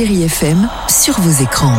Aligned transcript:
Chérie 0.00 0.22
FM, 0.22 0.66
sur 0.88 1.20
vos 1.20 1.42
écrans. 1.42 1.76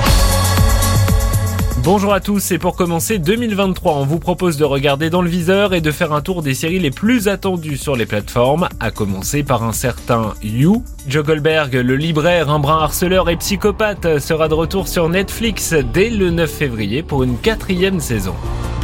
Bonjour 1.83 2.13
à 2.13 2.19
tous 2.19 2.51
et 2.51 2.59
pour 2.59 2.75
commencer 2.75 3.17
2023 3.17 3.93
on 3.93 4.05
vous 4.05 4.19
propose 4.19 4.57
de 4.57 4.63
regarder 4.63 5.09
dans 5.09 5.23
le 5.23 5.29
viseur 5.29 5.73
et 5.73 5.81
de 5.81 5.89
faire 5.89 6.13
un 6.13 6.21
tour 6.21 6.43
des 6.43 6.53
séries 6.53 6.77
les 6.77 6.91
plus 6.91 7.27
attendues 7.27 7.77
sur 7.77 7.95
les 7.95 8.05
plateformes, 8.05 8.69
à 8.79 8.91
commencer 8.91 9.41
par 9.41 9.63
un 9.63 9.73
certain 9.73 10.35
You. 10.43 10.83
Joe 11.07 11.25
Goldberg, 11.25 11.73
le 11.73 11.95
libraire, 11.95 12.51
un 12.51 12.59
brin 12.59 12.77
harceleur 12.83 13.27
et 13.27 13.37
psychopathe, 13.37 14.19
sera 14.19 14.47
de 14.47 14.53
retour 14.53 14.87
sur 14.87 15.09
Netflix 15.09 15.73
dès 15.91 16.11
le 16.11 16.29
9 16.29 16.47
février 16.47 17.01
pour 17.01 17.23
une 17.23 17.39
quatrième 17.39 17.99
saison. 17.99 18.35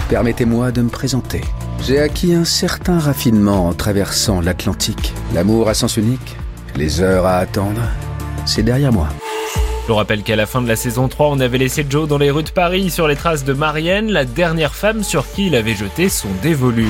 Permettez-moi 0.10 0.72
de 0.72 0.82
me 0.82 0.90
présenter. 0.90 1.42
J'ai 1.86 2.00
acquis 2.00 2.34
un 2.34 2.44
certain 2.44 2.98
raffinement 2.98 3.68
en 3.68 3.74
traversant 3.76 4.42
l'Atlantique. 4.42 5.14
L'amour 5.36 5.70
à 5.70 5.76
sens 5.76 5.96
unique, 5.98 6.38
les 6.76 7.02
heures 7.02 7.28
à 7.28 7.36
attendre, 7.38 7.82
c'est 8.48 8.64
derrière 8.64 8.92
moi. 8.92 9.10
Je 9.88 9.94
vous 9.94 10.00
rappelle 10.00 10.22
qu'à 10.22 10.36
la 10.36 10.46
fin 10.46 10.62
de 10.62 10.68
la 10.68 10.76
saison 10.76 11.08
3, 11.08 11.30
on 11.30 11.40
avait 11.40 11.60
laissé 11.60 11.86
Joe 11.90 12.10
dans 12.10 12.18
les 12.18 12.30
rues 12.30 12.44
de 12.44 12.50
Paris 12.50 12.90
sur 12.90 13.08
les 13.08 13.16
traces 13.16 13.46
de 13.46 13.54
Marianne, 13.54 14.12
la 14.12 14.26
dernière 14.26 14.76
femme 14.76 15.02
sur 15.02 15.32
qui 15.32 15.48
il 15.48 15.56
avait 15.56 15.76
jeté 15.76 16.10
son 16.10 16.28
dévolu. 16.42 16.90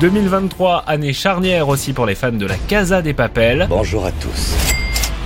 2023, 0.00 0.84
année 0.86 1.12
charnière 1.12 1.68
aussi 1.68 1.92
pour 1.92 2.06
les 2.06 2.14
fans 2.14 2.32
de 2.32 2.46
la 2.46 2.56
Casa 2.56 3.02
des 3.02 3.12
Papels. 3.12 3.66
Bonjour 3.68 4.06
à 4.06 4.12
tous. 4.12 4.54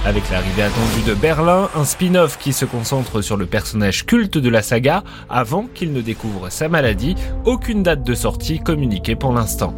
Avec 0.04 0.28
l'arrivée 0.32 0.64
attendue 0.64 1.02
de 1.06 1.14
Berlin, 1.14 1.70
un 1.76 1.84
spin-off 1.84 2.38
qui 2.38 2.52
se 2.52 2.64
concentre 2.64 3.22
sur 3.22 3.36
le 3.36 3.46
personnage 3.46 4.04
culte 4.04 4.36
de 4.36 4.48
la 4.48 4.62
saga 4.62 5.04
avant 5.30 5.68
qu'il 5.74 5.92
ne 5.92 6.00
découvre 6.00 6.50
sa 6.50 6.68
maladie, 6.68 7.14
aucune 7.44 7.84
date 7.84 8.02
de 8.02 8.14
sortie 8.16 8.58
communiquée 8.58 9.14
pour 9.14 9.32
l'instant. 9.32 9.72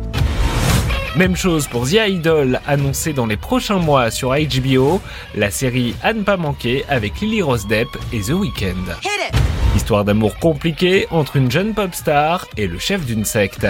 Même 1.17 1.35
chose 1.35 1.67
pour 1.67 1.89
The 1.89 1.97
Idol, 2.09 2.61
annoncé 2.67 3.15
dans 3.15 3.25
les 3.25 3.39
prochains 3.39 3.79
mois 3.79 4.11
sur 4.11 4.35
HBO, 4.35 5.01
la 5.35 5.51
série 5.51 5.95
à 6.03 6.13
ne 6.13 6.23
pas 6.23 6.37
manquer 6.37 6.85
avec 6.91 7.23
Lily 7.23 7.41
Rose 7.41 7.67
Depp 7.67 7.89
et 8.13 8.21
The 8.21 8.33
Weeknd. 8.33 8.85
Histoire 9.75 10.05
d'amour 10.05 10.37
compliquée 10.39 11.07
entre 11.11 11.37
une 11.37 11.51
jeune 11.51 11.73
pop 11.73 11.95
star 11.95 12.47
et 12.59 12.67
le 12.67 12.79
chef 12.79 13.07
d'une 13.07 13.25
secte. 13.25 13.67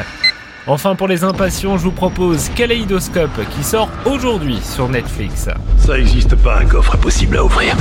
Enfin 0.67 0.97
pour 0.97 1.07
les 1.07 1.23
impatients, 1.23 1.79
je 1.79 1.85
vous 1.85 1.93
propose 1.93 2.49
Kaleidoscope 2.57 3.41
qui 3.57 3.63
sort 3.63 3.89
aujourd'hui 4.05 4.59
sur 4.61 4.89
Netflix. 4.89 5.49
Ça 5.79 5.97
existe 5.97 6.35
pas 6.35 6.59
un 6.59 6.65
coffre 6.65 6.97
impossible 6.97 7.37
à 7.37 7.45
ouvrir. 7.45 7.77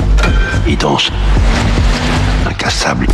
Étanche, 0.68 1.10
incassable 2.46 3.08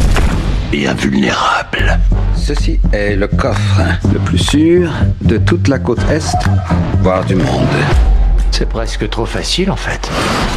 et 0.74 0.86
invulnérable. 0.86 1.98
Ceci 2.42 2.80
est 2.92 3.14
le 3.14 3.28
coffre 3.28 3.80
le 4.12 4.18
plus 4.18 4.38
sûr 4.38 4.90
de 5.20 5.38
toute 5.38 5.68
la 5.68 5.78
côte 5.78 6.02
Est, 6.10 6.36
voire 7.00 7.24
du 7.24 7.36
monde. 7.36 7.46
C'est 8.50 8.68
presque 8.68 9.08
trop 9.08 9.26
facile 9.26 9.70
en 9.70 9.76
fait. 9.76 10.10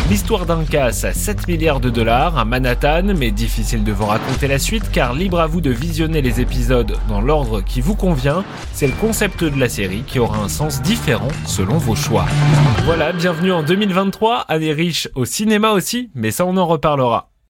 L'histoire 0.09 0.47
d'un 0.47 0.63
casse 0.63 1.03
à 1.03 1.13
7 1.13 1.47
milliards 1.47 1.80
de 1.80 1.91
dollars 1.91 2.39
à 2.39 2.44
Manhattan, 2.44 3.13
mais 3.16 3.30
difficile 3.30 3.83
de 3.83 3.91
vous 3.91 4.08
raconter 4.08 4.47
la 4.47 4.58
suite 4.58 4.90
car 4.91 5.13
libre 5.13 5.40
à 5.40 5.45
vous 5.45 5.62
de 5.62 5.69
visionner 5.69 6.24
les 6.24 6.41
épisodes 6.41 6.97
dans 7.07 7.22
l'ordre 7.22 7.62
qui 7.62 7.81
vous 7.81 7.95
convient. 7.95 8.44
C'est 8.74 8.88
le 8.88 8.94
concept 8.94 9.44
de 9.44 9.59
la 9.59 9.69
série 9.69 10.01
qui 10.07 10.18
aura 10.18 10.40
un 10.40 10.50
sens 10.50 10.81
différent 10.81 11.29
selon 11.45 11.78
vos 11.78 11.95
choix. 11.95 12.25
Voilà, 12.85 13.13
bienvenue 13.13 13.51
en 13.51 13.62
2023, 13.62 14.45
année 14.47 14.74
riche 14.74 15.07
au 15.13 15.25
cinéma 15.25 15.69
aussi, 15.69 16.09
mais 16.16 16.31
ça 16.31 16.47
on 16.47 16.57
en 16.57 16.66
reparlera. 16.66 17.29